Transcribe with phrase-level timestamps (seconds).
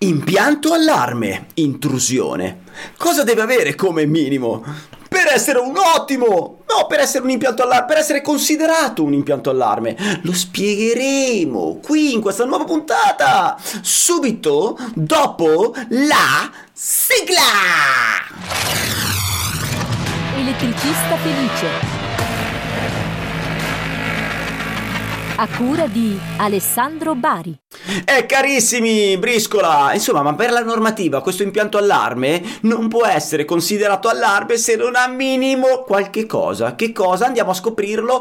[0.00, 2.60] Impianto allarme, intrusione.
[2.96, 4.62] Cosa deve avere come minimo?
[5.08, 9.50] Per essere un ottimo, no, per essere un impianto allarme, per essere considerato un impianto
[9.50, 10.20] allarme.
[10.22, 17.42] Lo spiegheremo qui in questa nuova puntata, subito dopo la sigla.
[20.36, 21.97] Elettricista felice.
[25.40, 27.56] A cura di Alessandro Bari.
[28.04, 29.92] Eh carissimi, briscola!
[29.94, 34.96] Insomma, ma per la normativa questo impianto allarme non può essere considerato allarme se non
[34.96, 36.74] ha minimo qualche cosa.
[36.74, 37.26] Che cosa?
[37.26, 38.20] Andiamo a scoprirlo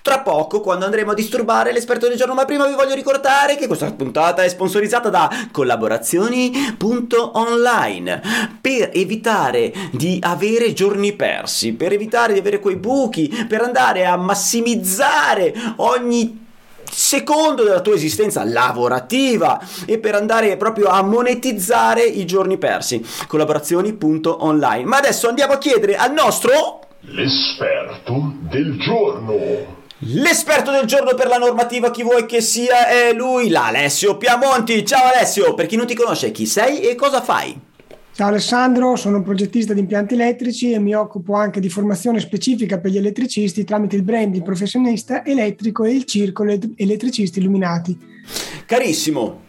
[0.00, 2.32] tra poco quando andremo a disturbare l'esperto del giorno.
[2.32, 8.22] Ma prima vi voglio ricordare che questa puntata è sponsorizzata da collaborazioni.online
[8.62, 14.16] per evitare di avere giorni persi, per evitare di avere quei buchi, per andare a
[14.16, 16.44] massimizzare ogni
[16.90, 23.04] secondo della tua esistenza lavorativa e per andare proprio a monetizzare i giorni persi.
[23.26, 24.84] Collaborazioni.online.
[24.84, 29.34] Ma adesso andiamo a chiedere al nostro L'esperto del giorno.
[29.98, 34.84] L'esperto del giorno per la normativa, chi vuoi che sia, è lui, l'Alessio Piamonti.
[34.84, 37.65] Ciao Alessio, per chi non ti conosce, chi sei e cosa fai?
[38.16, 42.78] Ciao Alessandro, sono un progettista di impianti elettrici e mi occupo anche di formazione specifica
[42.78, 47.94] per gli elettricisti tramite il brand di professionista elettrico e il circolo elettricisti illuminati.
[48.64, 49.45] Carissimo,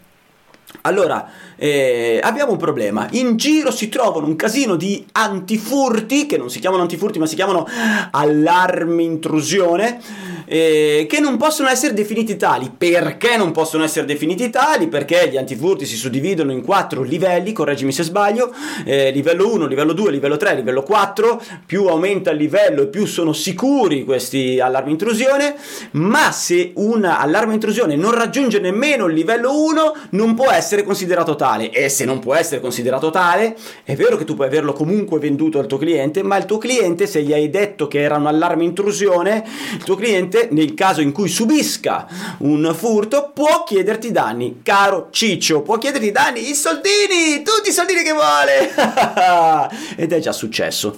[0.88, 3.06] allora, eh, abbiamo un problema.
[3.12, 7.34] In giro si trovano un casino di antifurti, che non si chiamano antifurti ma si
[7.34, 7.66] chiamano
[8.10, 10.00] allarmi intrusione,
[10.46, 12.72] eh, che non possono essere definiti tali.
[12.76, 14.88] Perché non possono essere definiti tali?
[14.88, 18.52] Perché gli antifurti si suddividono in quattro livelli, correggimi se sbaglio,
[18.84, 23.04] eh, livello 1, livello 2, livello 3, livello 4, più aumenta il livello e più
[23.04, 25.54] sono sicuri questi allarmi intrusione,
[25.92, 31.36] ma se un allarme intrusione non raggiunge nemmeno il livello 1 non può essere considerato
[31.36, 35.18] tale e se non può essere considerato tale è vero che tu puoi averlo comunque
[35.18, 38.26] venduto al tuo cliente, ma il tuo cliente se gli hai detto che era un
[38.26, 42.06] allarme intrusione, il tuo cliente, nel caso in cui subisca
[42.38, 44.60] un furto, può chiederti danni.
[44.62, 48.74] Caro Ciccio, può chiederti danni, i soldini, tutti i soldini che vuole.
[49.96, 50.96] Ed è già successo.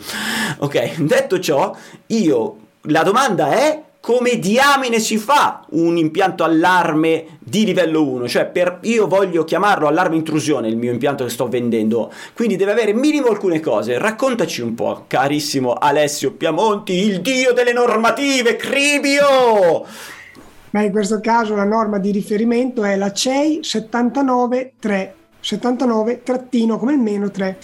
[0.59, 1.75] Ok, detto ciò,
[2.07, 8.47] io la domanda è come diamine si fa un impianto allarme di livello 1, cioè
[8.47, 12.95] per, io voglio chiamarlo allarme intrusione il mio impianto che sto vendendo, quindi deve avere
[12.95, 13.99] minimo alcune cose.
[13.99, 19.85] Raccontaci un po', carissimo Alessio Piamonti, il dio delle normative, Cribio!
[20.71, 26.93] Beh, in questo caso la norma di riferimento è la CEI 79.3, 79 trattino come
[26.93, 27.59] il meno 3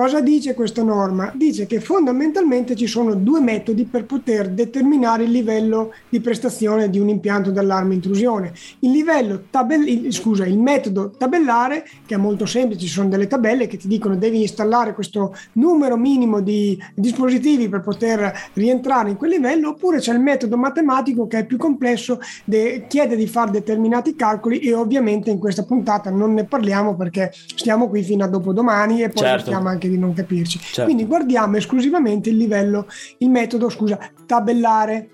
[0.00, 1.30] Cosa dice questa norma?
[1.34, 6.98] Dice che fondamentalmente ci sono due metodi per poter determinare il livello di prestazione di
[6.98, 8.50] un impianto d'allarme intrusione.
[8.78, 13.66] Il livello tabell- scusa, il metodo tabellare, che è molto semplice, ci sono delle tabelle
[13.66, 19.32] che ti dicono devi installare questo numero minimo di dispositivi per poter rientrare in quel
[19.32, 24.16] livello, oppure c'è il metodo matematico che è più complesso, de- chiede di fare determinati
[24.16, 29.02] calcoli e ovviamente in questa puntata non ne parliamo perché stiamo qui fino a dopodomani
[29.02, 29.52] e poi certo.
[29.52, 30.58] anche di non capirci.
[30.58, 30.84] Certo.
[30.84, 32.86] Quindi guardiamo esclusivamente il livello,
[33.18, 35.08] il metodo, scusa, tabellare.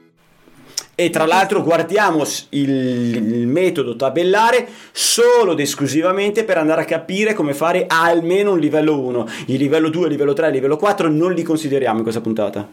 [0.94, 7.34] E tra l'altro guardiamo il, il, metodo tabellare solo ed esclusivamente per andare a capire
[7.34, 9.26] come fare almeno un livello 1.
[9.46, 12.66] Il livello 2, il livello 3, il livello 4 non li consideriamo in questa puntata.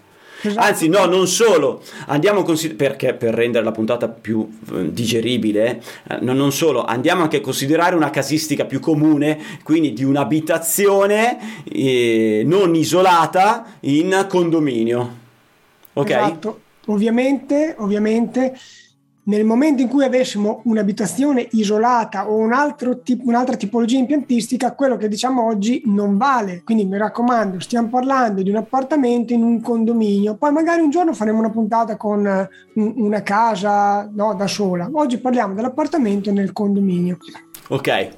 [0.45, 0.65] Esatto.
[0.65, 5.81] Anzi, no, non solo, andiamo a considerare, perché per rendere la puntata più eh, digeribile,
[6.09, 11.63] eh, no, non solo, andiamo anche a considerare una casistica più comune, quindi di un'abitazione
[11.63, 15.21] eh, non isolata in condominio.
[15.93, 16.09] Ok?
[16.09, 16.59] Esatto.
[16.87, 18.53] Ovviamente, ovviamente
[19.25, 22.51] nel momento in cui avessimo un'abitazione isolata o un
[23.03, 26.61] tipo, un'altra tipologia impiantistica, quello che diciamo oggi non vale.
[26.63, 31.13] Quindi mi raccomando, stiamo parlando di un appartamento in un condominio, poi magari un giorno
[31.13, 34.89] faremo una puntata con una casa no, da sola.
[34.91, 37.17] Oggi parliamo dell'appartamento nel condominio.
[37.69, 38.09] Ok.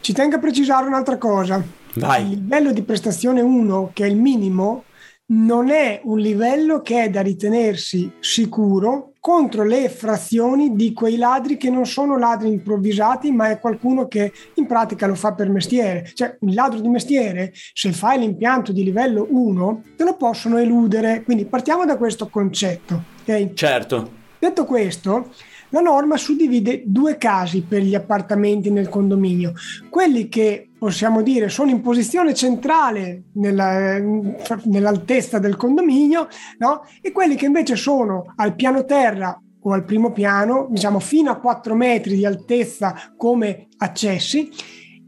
[0.00, 1.62] Ci tengo a precisare un'altra cosa.
[1.94, 2.22] Vai.
[2.22, 4.84] Il livello di prestazione 1, che è il minimo,
[5.30, 11.58] non è un livello che è da ritenersi sicuro contro le frazioni di quei ladri
[11.58, 16.10] che non sono ladri improvvisati, ma è qualcuno che in pratica lo fa per mestiere.
[16.14, 21.24] Cioè, un ladro di mestiere, se fai l'impianto di livello 1, te lo possono eludere.
[21.24, 23.02] Quindi partiamo da questo concetto.
[23.20, 23.52] Okay?
[23.52, 24.12] Certo.
[24.38, 25.28] Detto questo,
[25.68, 29.52] la norma suddivide due casi per gli appartamenti nel condominio.
[29.90, 36.28] Quelli che possiamo dire sono in posizione centrale nella, nell'altezza del condominio
[36.58, 36.82] no?
[37.00, 41.36] e quelli che invece sono al piano terra o al primo piano, diciamo fino a
[41.36, 44.50] 4 metri di altezza come accessi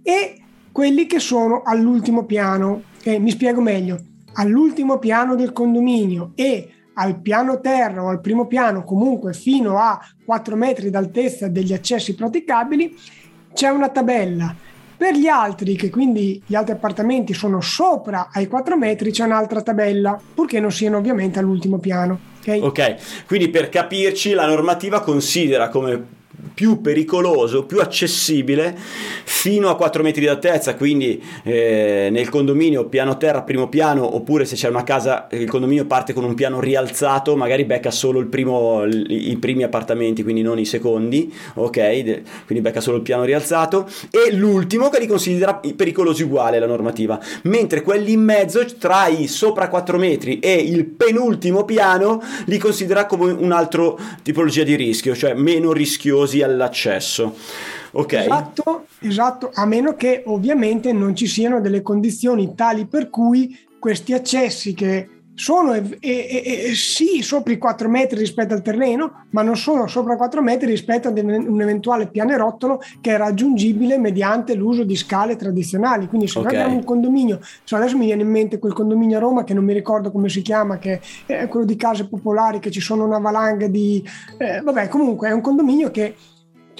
[0.03, 2.83] e quelli che sono all'ultimo piano.
[3.03, 3.99] Eh, mi spiego meglio,
[4.35, 9.99] all'ultimo piano del condominio e al piano terra o al primo piano, comunque fino a
[10.25, 12.95] 4 metri d'altezza degli accessi praticabili,
[13.55, 14.55] c'è una tabella.
[15.01, 19.63] Per gli altri, che quindi gli altri appartamenti sono sopra ai 4 metri, c'è un'altra
[19.63, 22.19] tabella, purché non siano ovviamente all'ultimo piano.
[22.47, 26.19] Ok, quindi per capirci la normativa considera come
[26.61, 28.77] più pericoloso, più accessibile
[29.25, 34.57] fino a 4 metri d'altezza, quindi eh, nel condominio piano terra, primo piano, oppure se
[34.57, 38.85] c'è una casa, il condominio parte con un piano rialzato, magari becca solo il primo,
[38.85, 42.23] i primi appartamenti, quindi non i secondi, ok?
[42.45, 47.19] Quindi becca solo il piano rialzato e l'ultimo che li considera pericolosi uguale la normativa,
[47.45, 53.07] mentre quelli in mezzo tra i sopra 4 metri e il penultimo piano li considera
[53.07, 57.35] come un'altra tipologia di rischio, cioè meno rischiosi così all'accesso.
[57.93, 58.13] Ok.
[58.13, 64.13] Esatto, esatto, a meno che ovviamente non ci siano delle condizioni tali per cui questi
[64.13, 69.41] accessi che sono e, e, e, sì sopra i 4 metri rispetto al terreno, ma
[69.41, 74.55] non sono sopra i 4 metri rispetto ad un eventuale pianerottolo che è raggiungibile mediante
[74.55, 76.09] l'uso di scale tradizionali.
[76.09, 76.55] Quindi se okay.
[76.55, 79.65] abbiamo un condominio, so, adesso mi viene in mente quel condominio a Roma che non
[79.65, 83.19] mi ricordo come si chiama, che è quello di case popolari, che ci sono una
[83.19, 84.07] valanga di...
[84.37, 86.15] Eh, vabbè, comunque è un condominio che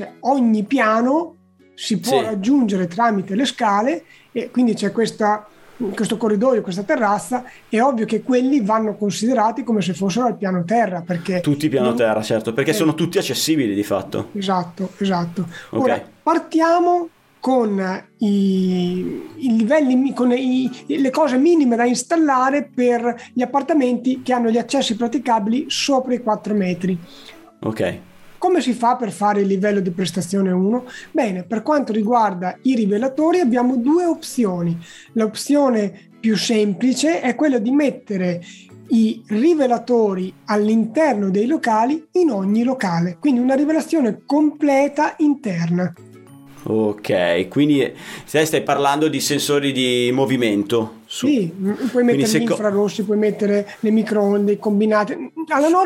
[0.01, 1.37] cioè, ogni piano
[1.75, 2.25] si può sì.
[2.25, 5.47] raggiungere tramite le scale e quindi c'è questa
[5.95, 10.63] questo corridoio, questa terrazza, è ovvio che quelli vanno considerati come se fossero al piano
[10.65, 11.01] terra.
[11.01, 11.97] Perché tutti piano non...
[11.97, 12.75] terra, certo, perché eh...
[12.75, 14.29] sono tutti accessibili di fatto.
[14.35, 15.47] Esatto, esatto.
[15.71, 15.81] Okay.
[15.81, 17.09] Ora partiamo
[17.41, 18.99] con i,
[19.37, 24.59] i livelli, con i, le cose minime da installare per gli appartamenti che hanno gli
[24.59, 26.99] accessi praticabili sopra i 4 metri.
[27.61, 27.99] Ok.
[28.51, 30.85] Come si fa per fare il livello di prestazione 1?
[31.13, 34.77] Bene, per quanto riguarda i rivelatori abbiamo due opzioni.
[35.13, 38.43] L'opzione più semplice è quella di mettere
[38.89, 45.95] i rivelatori all'interno dei locali in ogni locale, quindi una rivelazione completa interna.
[46.65, 47.89] Ok, quindi
[48.25, 51.00] stai parlando di sensori di movimento.
[51.13, 51.27] Su.
[51.27, 51.53] Sì,
[51.91, 55.33] puoi mettere gli infrarossi, puoi mettere le microonde combinate.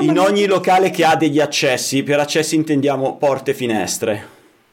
[0.00, 4.26] in ogni locale che ha degli accessi, per accessi intendiamo porte e finestre.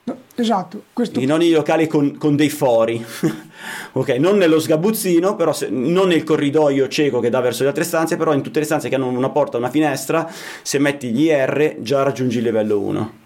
[0.04, 0.84] No, esatto.
[0.92, 1.22] Questo...
[1.22, 3.02] In ogni locale con, con dei fori.
[3.94, 7.86] ok, non nello sgabuzzino, però se, non nel corridoio cieco che dà verso le altre
[7.86, 10.30] stanze, però in tutte le stanze che hanno una porta una finestra,
[10.62, 13.21] se metti gli R già raggiungi il livello 1.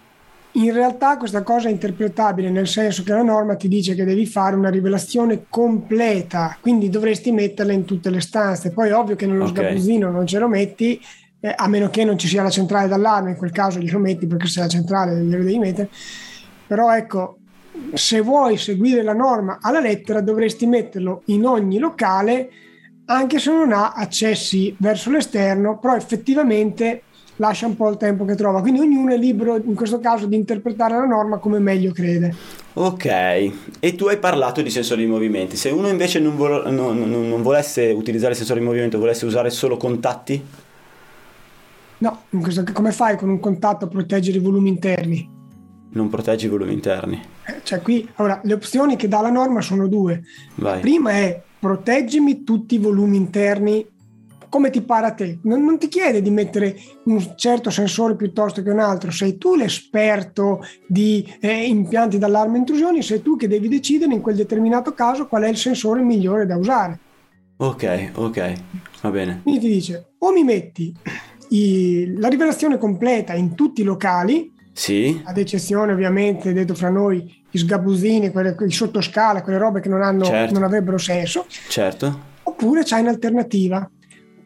[0.56, 4.24] In realtà questa cosa è interpretabile nel senso che la norma ti dice che devi
[4.24, 8.72] fare una rivelazione completa, quindi dovresti metterla in tutte le stanze.
[8.72, 9.64] Poi ovvio che nello okay.
[9.64, 10.98] sgabuzzino non ce lo metti,
[11.40, 14.26] eh, a meno che non ci sia la centrale d'allarme, in quel caso glielo metti
[14.26, 15.90] perché se la centrale glielo devi mettere.
[16.66, 17.36] Però ecco,
[17.92, 22.48] se vuoi seguire la norma alla lettera dovresti metterlo in ogni locale
[23.06, 27.02] anche se non ha accessi verso l'esterno, però effettivamente
[27.36, 28.60] lascia un po' il tempo che trova.
[28.60, 32.34] Quindi ognuno è libero in questo caso di interpretare la norma come meglio crede.
[32.74, 35.56] Ok, e tu hai parlato di sensori di movimenti.
[35.56, 39.76] Se uno invece non, vo- non, non, volesse utilizzare sensori di movimento, volesse usare solo
[39.76, 40.44] contatti?
[41.98, 45.34] No, questo, come fai con un contatto a proteggere i volumi interni?
[45.92, 47.18] Non proteggi i volumi interni.
[47.46, 50.22] Eh, cioè qui, allora, le opzioni che dà la norma sono due.
[50.56, 50.74] Vai.
[50.74, 53.86] La prima è proteggimi tutti i volumi interni
[54.56, 55.38] come ti pare a te.
[55.42, 59.54] Non, non, ti chiede di mettere un certo sensore piuttosto che un altro, sei tu
[59.54, 65.26] l'esperto di eh, impianti d'allarme intrusioni, sei tu che devi decidere in quel determinato caso
[65.26, 66.98] qual è il sensore migliore da usare.
[67.58, 68.52] Ok, ok,
[69.02, 69.40] va bene.
[69.42, 70.94] Quindi ti dice o mi metti
[71.50, 75.20] i, la rivelazione completa in tutti i locali, sì.
[75.22, 80.00] ad eccezione ovviamente, detto fra noi, i sgabusini, quelle, i sottoscala, quelle robe che non,
[80.00, 80.54] hanno, certo.
[80.54, 81.44] non avrebbero senso.
[81.68, 82.34] Certo.
[82.44, 83.90] Oppure c'hai un'alternativa,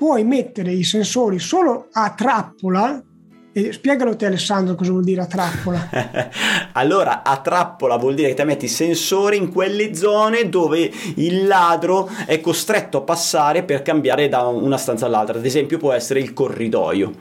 [0.00, 3.02] puoi mettere i sensori solo a trappola.
[3.52, 5.90] E spiegalo te Alessandro cosa vuol dire a trappola.
[6.72, 12.08] allora, a trappola vuol dire che ti metti sensori in quelle zone dove il ladro
[12.24, 15.36] è costretto a passare per cambiare da una stanza all'altra.
[15.36, 17.12] Ad esempio può essere il corridoio.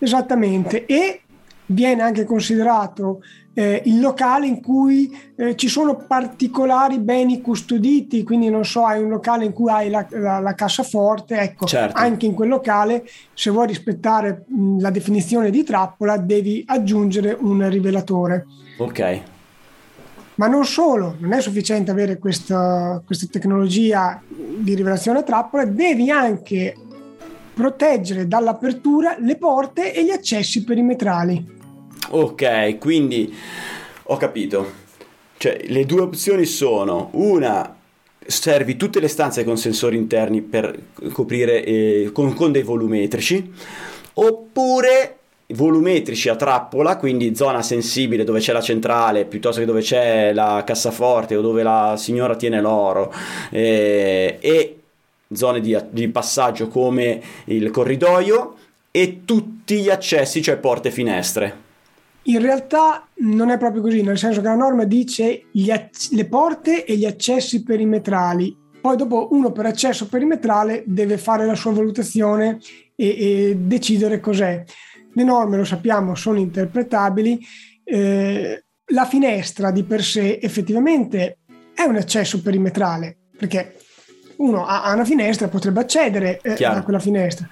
[0.00, 0.84] Esattamente.
[0.84, 1.20] E
[1.68, 3.20] viene anche considerato
[3.54, 9.02] eh, il locale in cui eh, ci sono particolari beni custoditi, quindi non so, hai
[9.02, 11.98] un locale in cui hai la, la, la cassaforte, ecco, certo.
[11.98, 17.68] anche in quel locale, se vuoi rispettare mh, la definizione di trappola, devi aggiungere un
[17.68, 18.46] rivelatore.
[18.78, 19.20] Ok.
[20.36, 26.10] Ma non solo, non è sufficiente avere questa, questa tecnologia di rivelazione a trappola, devi
[26.10, 26.76] anche
[27.54, 31.57] proteggere dall'apertura le porte e gli accessi perimetrali.
[32.10, 33.34] Ok, quindi
[34.04, 34.86] ho capito.
[35.36, 37.76] Cioè, le due opzioni sono una
[38.26, 40.78] servi tutte le stanze con sensori interni per
[41.12, 43.52] coprire eh, con, con dei volumetrici
[44.14, 45.16] oppure
[45.48, 50.62] volumetrici a trappola, quindi zona sensibile dove c'è la centrale, piuttosto che dove c'è la
[50.66, 53.12] cassaforte o dove la signora tiene l'oro,
[53.50, 54.78] eh, e
[55.32, 58.56] zone di, di, passaggio come il corridoio
[58.90, 61.66] e tutti gli accessi, cioè porte e finestre.
[62.28, 66.84] In realtà non è proprio così, nel senso che la norma dice acc- le porte
[66.84, 68.54] e gli accessi perimetrali.
[68.80, 72.58] Poi dopo uno per accesso perimetrale deve fare la sua valutazione
[72.94, 74.62] e, e decidere cos'è.
[75.14, 77.40] Le norme, lo sappiamo, sono interpretabili.
[77.82, 81.38] Eh, la finestra di per sé effettivamente
[81.74, 83.74] è un accesso perimetrale, perché
[84.36, 87.48] uno ha una finestra, potrebbe accedere eh, a quella finestra.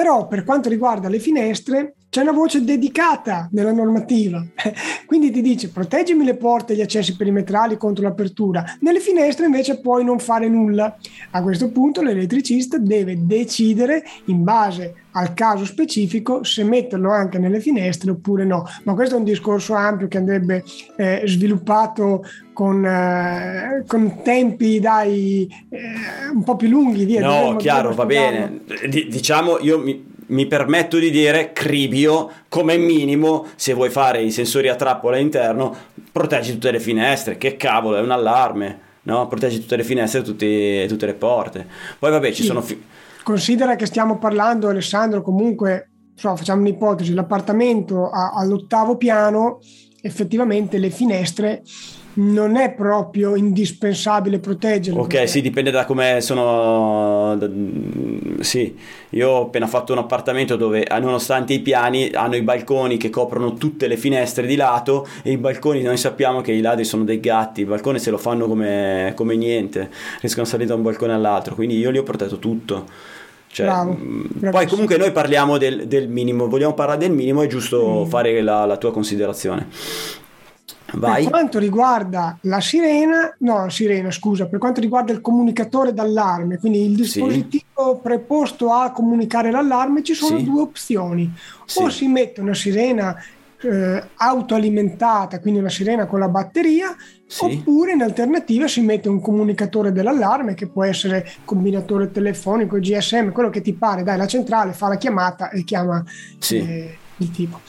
[0.00, 4.42] Però per quanto riguarda le finestre, c'è una voce dedicata nella normativa,
[5.04, 9.78] quindi ti dice proteggimi le porte e gli accessi perimetrali contro l'apertura, nelle finestre invece
[9.78, 10.96] puoi non fare nulla.
[11.32, 17.60] A questo punto l'elettricista deve decidere in base al caso specifico se metterlo anche nelle
[17.60, 20.64] finestre oppure no, ma questo è un discorso ampio che andrebbe
[20.96, 27.04] eh, sviluppato con, eh, con tempi dai, eh, un po' più lunghi.
[27.04, 28.60] Via, no, chiaro, va bene.
[28.88, 34.30] D- diciamo, io mi, mi permetto di dire, cribio, come minimo, se vuoi fare i
[34.30, 35.74] sensori a trappola interno,
[36.12, 39.26] proteggi tutte le finestre, che cavolo, è un allarme, no?
[39.26, 41.66] Proteggi tutte le finestre e tutte le porte.
[41.98, 42.46] Poi vabbè, ci sì.
[42.46, 42.60] sono...
[42.60, 42.82] Fi-
[43.30, 49.60] Considera che stiamo parlando, Alessandro, comunque, so, facciamo un'ipotesi, l'appartamento ha, all'ottavo piano,
[50.02, 51.62] effettivamente le finestre
[52.14, 55.02] non è proprio indispensabile proteggerlo.
[55.02, 57.38] Ok, sì, dipende da come sono.
[58.40, 58.76] Sì,
[59.10, 63.54] io ho appena fatto un appartamento dove, nonostante i piani, hanno i balconi che coprono
[63.54, 67.20] tutte le finestre di lato e i balconi, noi sappiamo che i ladri sono dei
[67.20, 69.88] gatti, i balconi se lo fanno come, come niente,
[70.20, 73.18] riescono a salire da un balcone all'altro, quindi io li ho protetto tutto.
[73.52, 73.98] Cioè, Bravo,
[74.50, 78.08] poi comunque noi parliamo del, del, minimo, vogliamo parlare del minimo, è giusto mm.
[78.08, 79.66] fare la, la tua considerazione.
[80.92, 81.22] Vai.
[81.22, 86.58] Per quanto riguarda la sirena, no, la sirena, scusa, per quanto riguarda il comunicatore d'allarme,
[86.58, 88.00] quindi il dispositivo sì.
[88.02, 90.44] preposto a comunicare l'allarme, ci sono sì.
[90.44, 91.32] due opzioni.
[91.64, 91.82] Sì.
[91.82, 93.16] O si mette una sirena
[93.62, 96.94] eh, autoalimentata, quindi una sirena con la batteria,
[97.40, 103.50] oppure in alternativa si mette un comunicatore dell'allarme che può essere combinatore telefonico, GSM, quello
[103.50, 106.02] che ti pare, dai la centrale, fa la chiamata e chiama
[106.50, 107.60] eh, il tipo.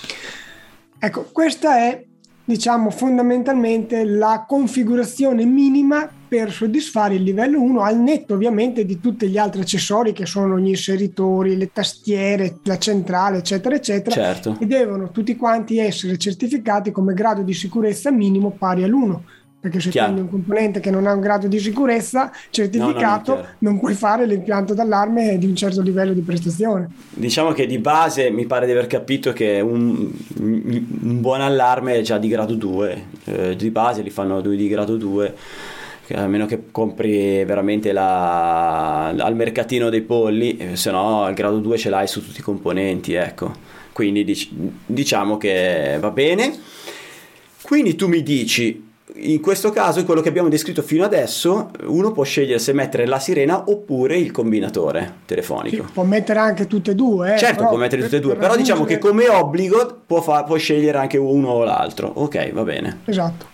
[1.00, 2.06] Ecco, questa è
[2.52, 9.30] diciamo fondamentalmente la configurazione minima per soddisfare il livello 1 al netto ovviamente di tutti
[9.30, 14.58] gli altri accessori che sono gli inseritori, le tastiere, la centrale eccetera eccetera certo.
[14.60, 19.20] e devono tutti quanti essere certificati come grado di sicurezza minimo pari all'1
[19.62, 20.14] perché se Chiaro.
[20.14, 23.94] prendi un componente che non ha un grado di sicurezza certificato, no, no, non puoi
[23.94, 26.90] fare l'impianto d'allarme di un certo livello di prestazione.
[27.12, 32.02] Diciamo che di base mi pare di aver capito che un, un buon allarme è
[32.02, 35.36] già di grado 2, eh, di base li fanno di grado 2
[36.16, 41.60] a meno che compri veramente la, al mercatino dei polli, eh, se no il grado
[41.60, 43.54] 2 ce l'hai su tutti i componenti, ecco.
[43.94, 44.50] Quindi dic-
[44.88, 46.52] diciamo che va bene.
[47.62, 52.12] Quindi tu mi dici in questo caso, in quello che abbiamo descritto fino adesso, uno
[52.12, 55.86] può scegliere se mettere la sirena oppure il combinatore telefonico.
[55.86, 57.36] Sì, può mettere anche tutte e due.
[57.36, 60.44] Eh, certo, però, può mettere tutte e due, però diciamo che come obbligo può, fa-
[60.44, 62.08] può scegliere anche uno o l'altro.
[62.08, 63.00] Ok, va bene.
[63.06, 63.46] Esatto.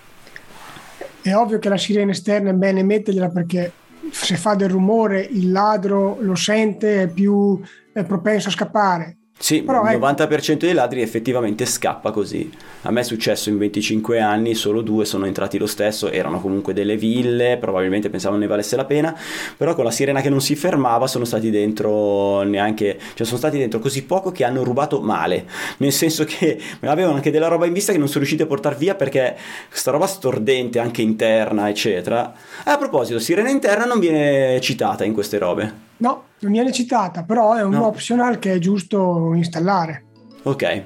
[1.22, 3.72] È ovvio che la sirena esterna è bene mettergliela perché
[4.12, 7.60] se fa del rumore il ladro lo sente, è più
[7.92, 10.56] è propenso a scappare sì, Però il 90% ecco.
[10.66, 12.52] dei ladri effettivamente scappa così.
[12.82, 16.74] A me è successo in 25 anni, solo due sono entrati lo stesso, erano comunque
[16.74, 19.16] delle ville, probabilmente pensavano ne valesse la pena,
[19.56, 23.60] però con la sirena che non si fermava sono stati dentro neanche, cioè sono stati
[23.60, 25.46] dentro così poco che hanno rubato male,
[25.78, 28.76] nel senso che avevano anche della roba in vista che non sono riusciti a portare
[28.76, 29.38] via perché
[29.70, 32.34] questa roba stordente anche interna, eccetera.
[32.66, 35.87] E a proposito, sirena interna non viene citata in queste robe.
[35.98, 37.88] No, non viene citata, però è un no.
[37.88, 40.04] optional che è giusto installare.
[40.44, 40.84] Ok,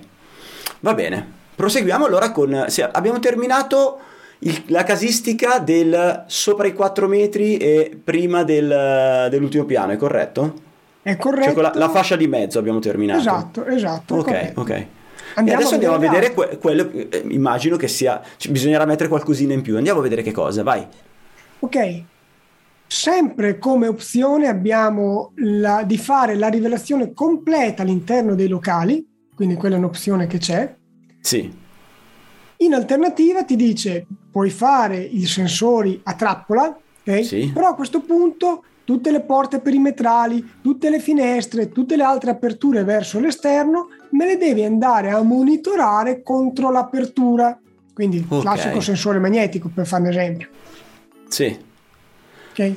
[0.80, 1.40] va bene.
[1.56, 2.66] Proseguiamo allora con...
[2.68, 4.00] Sì, abbiamo terminato
[4.40, 10.70] il, la casistica del sopra i 4 metri e prima del, dell'ultimo piano, è corretto?
[11.02, 11.54] È corretto.
[11.54, 13.20] Cioè la, la, fascia di mezzo abbiamo terminato.
[13.20, 14.16] Esatto, esatto.
[14.16, 14.62] Ok, corretto.
[14.62, 14.86] ok.
[15.34, 19.54] Andiamo e adesso andiamo a vedere que- quello, eh, immagino che sia, bisognerà mettere qualcosina
[19.54, 19.78] in più.
[19.78, 20.86] Andiamo a vedere che cosa, vai.
[21.60, 22.04] Ok,
[22.94, 29.76] Sempre come opzione abbiamo la, di fare la rivelazione completa all'interno dei locali, quindi quella
[29.76, 30.76] è un'opzione che c'è.
[31.22, 31.50] Sì.
[32.58, 37.24] In alternativa ti dice puoi fare i sensori a trappola, ok?
[37.24, 37.50] Sì.
[37.54, 42.84] però a questo punto tutte le porte perimetrali, tutte le finestre, tutte le altre aperture
[42.84, 47.58] verso l'esterno me le devi andare a monitorare contro l'apertura.
[47.94, 48.42] Quindi Ok.
[48.42, 50.50] classico sensore magnetico per fare un esempio.
[51.30, 51.70] Sì.
[52.52, 52.76] Ok?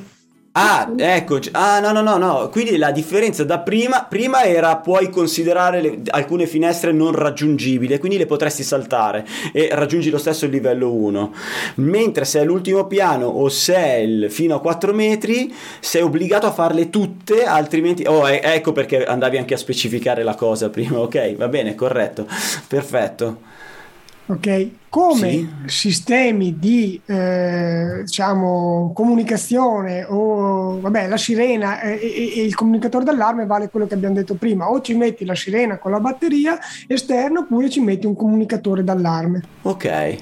[0.56, 4.76] Ah, ecco, c- ah no no no no, quindi la differenza da prima, prima era
[4.76, 10.44] puoi considerare le- alcune finestre non raggiungibili, quindi le potresti saltare e raggiungi lo stesso
[10.44, 11.34] il livello 1,
[11.76, 16.46] mentre se è l'ultimo piano o se è il fino a 4 metri sei obbligato
[16.46, 21.00] a farle tutte, altrimenti, oh e- ecco perché andavi anche a specificare la cosa prima,
[21.00, 22.28] ok, va bene, corretto,
[22.68, 23.38] perfetto.
[24.26, 25.48] Ok, come Sì.
[25.66, 33.44] sistemi di eh, diciamo comunicazione o vabbè la sirena e, e- e il comunicatore d'allarme
[33.44, 37.40] vale quello che abbiamo detto prima o ci metti la sirena con la batteria esterna
[37.40, 40.16] oppure ci metti un comunicatore d'allarme Ok.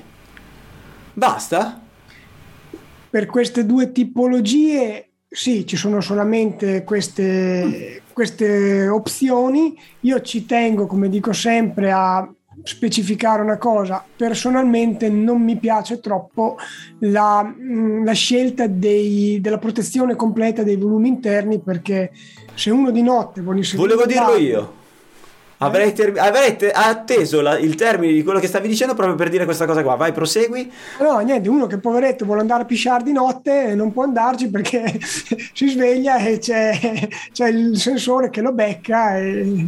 [1.15, 1.81] Basta?
[3.09, 11.09] per queste due tipologie sì ci sono solamente queste, queste opzioni io ci tengo come
[11.11, 12.27] dico sempre a
[12.63, 16.57] specificare una cosa personalmente non mi piace troppo
[17.01, 22.11] la, mh, la scelta dei- della protezione completa dei volumi interni perché
[22.55, 24.81] se uno di notte vuole inserire Volevo dirlo io.
[25.59, 29.29] Avrei, ter- avrei te- atteso la- il termine di quello che stavi dicendo proprio per
[29.29, 29.95] dire questa cosa qua.
[29.95, 30.69] Vai, prosegui.
[31.01, 34.51] No, niente, uno che poveretto vuole andare a pisciare di notte e non può andarci
[34.51, 34.99] perché
[35.55, 36.77] si sveglia e c'è,
[37.33, 39.65] c'è il sensore che lo becca e,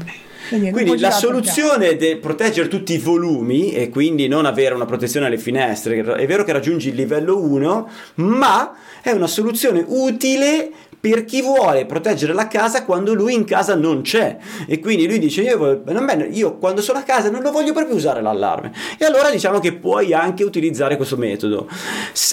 [0.48, 5.38] Quindi la soluzione di proteggere tutti i volumi e quindi non avere una protezione alle
[5.38, 10.70] finestre, è vero che raggiungi il livello 1, ma è una soluzione utile
[11.04, 14.38] per chi vuole proteggere la casa quando lui in casa non c'è.
[14.66, 15.82] E quindi lui dice io,
[16.30, 18.72] io quando sono a casa non lo voglio proprio usare l'allarme.
[18.96, 21.68] E allora diciamo che puoi anche utilizzare questo metodo.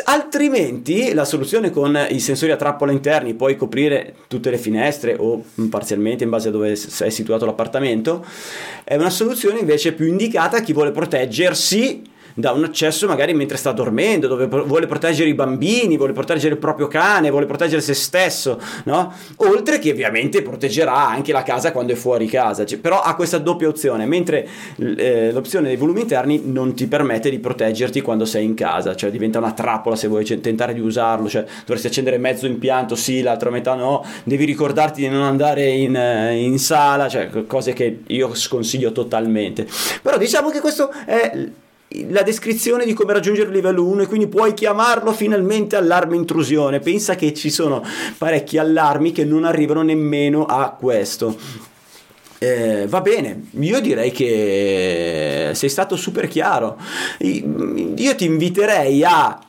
[0.05, 5.43] Altrimenti la soluzione con i sensori a trappola interni puoi coprire tutte le finestre o
[5.69, 8.25] parzialmente in base a dove è situato l'appartamento
[8.85, 13.57] è una soluzione invece più indicata a chi vuole proteggersi da un accesso magari mentre
[13.57, 17.93] sta dormendo, dove vuole proteggere i bambini, vuole proteggere il proprio cane, vuole proteggere se
[17.93, 19.13] stesso, no?
[19.37, 23.37] Oltre che ovviamente proteggerà anche la casa quando è fuori casa, Cioè, però ha questa
[23.37, 28.45] doppia opzione, mentre eh, l'opzione dei volumi interni non ti permette di proteggerti quando sei
[28.45, 32.45] in casa, cioè diventa una trappola se vuoi tentare di usarlo, cioè dovresti accendere mezzo
[32.45, 37.29] impianto, sì, l'altra metà no, devi ricordarti di non andare in, eh, in sala, cioè
[37.47, 39.67] cose che io sconsiglio totalmente.
[40.01, 41.49] Però diciamo che questo è
[42.09, 46.79] la descrizione di come raggiungere il livello 1 e quindi puoi chiamarlo finalmente allarme intrusione.
[46.79, 47.83] Pensa che ci sono
[48.17, 51.35] parecchi allarmi che non arrivano nemmeno a questo.
[52.37, 56.77] Eh, va bene, io direi che sei stato super chiaro.
[57.19, 59.39] Io ti inviterei a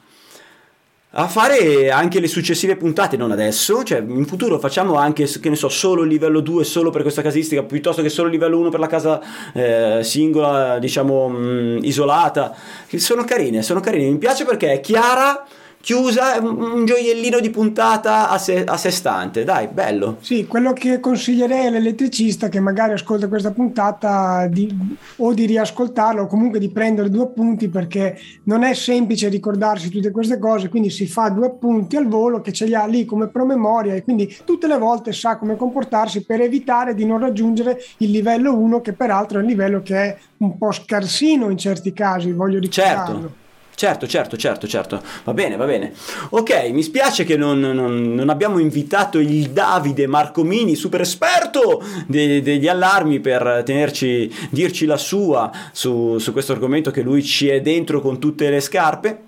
[1.15, 5.57] a fare anche le successive puntate, non adesso, cioè in futuro facciamo anche, che ne
[5.57, 8.71] so, solo il livello 2 solo per questa casistica, piuttosto che solo il livello 1
[8.71, 9.21] per la casa
[9.53, 12.55] eh, singola, diciamo, mh, isolata,
[12.87, 15.45] che sono carine, sono carine, mi piace perché è chiara,
[15.83, 20.19] chiusa, un, gioiellino di puntata a sé, a sé stante, dai, bello.
[20.21, 24.73] Sì, quello che consiglierei all'elettricista che magari ascolta questa puntata di,
[25.17, 30.13] o di riascoltarla o comunque di prendere due appunti perché non è semplice ricordarsi tutte
[30.13, 33.27] queste cose, quindi si fa due appunti al volo che ce li ha lì come
[33.27, 38.11] promemoria e quindi tutte le volte sa come comportarsi per evitare di non raggiungere il
[38.13, 42.31] livello 1 che peraltro è un livello che è un po' scarsino in certi casi,
[42.31, 43.21] voglio ricordarlo.
[43.21, 43.42] Certo.
[43.83, 45.93] Certo, certo, certo, certo, va bene, va bene.
[46.29, 52.43] Ok, mi spiace che non, non- non abbiamo invitato il Davide Marcomini, super esperto de-
[52.43, 57.61] degli allarmi, per tenerci, dirci la sua su, su questo argomento che lui ci è
[57.61, 59.21] dentro con tutte le scarpe.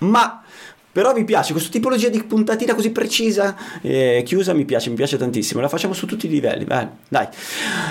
[0.00, 0.42] Ma
[0.92, 5.16] però mi piace questa tipologia di puntatina così precisa, eh, chiusa, mi piace, mi piace
[5.16, 5.62] tantissimo.
[5.62, 6.88] La facciamo su tutti i livelli, dai.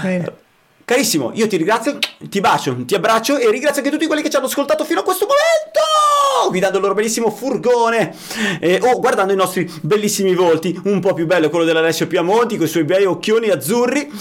[0.03, 0.47] Bene.
[0.89, 4.37] Carissimo, io ti ringrazio, ti bacio, ti abbraccio e ringrazio anche tutti quelli che ci
[4.37, 8.15] hanno ascoltato fino a questo momento, guidando il loro bellissimo furgone
[8.59, 12.65] eh, o guardando i nostri bellissimi volti, un po' più bello quello dell'Alessio Piamonti con
[12.65, 14.11] i suoi bei occhioni azzurri.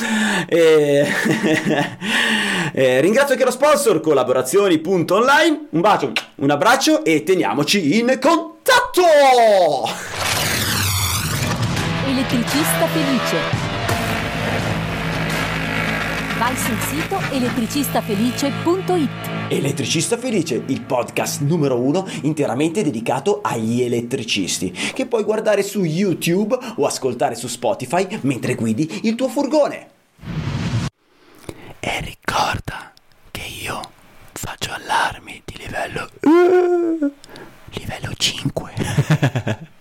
[0.47, 1.07] Eh,
[2.75, 9.05] eh, ringrazio anche lo sponsor collaborazioni.online, un bacio, un abbraccio e teniamoci in contatto!
[12.05, 13.68] Elettricista felice.
[16.49, 19.51] Vai sul sito elettricistafelice.it.
[19.51, 26.57] Elettricista Felice, il podcast numero uno interamente dedicato agli elettricisti, che puoi guardare su YouTube
[26.77, 29.89] o ascoltare su Spotify mentre guidi il tuo furgone.
[31.81, 32.93] E ricorda
[33.31, 33.83] che io
[34.33, 36.09] faccio allarmi di livello...
[36.23, 37.13] Uh,
[37.79, 39.67] livello 5.